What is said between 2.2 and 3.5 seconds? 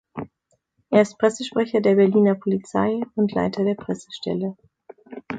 Polizei und